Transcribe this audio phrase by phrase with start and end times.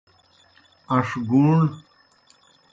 [0.93, 1.57] اݩݜ گُوݨ۔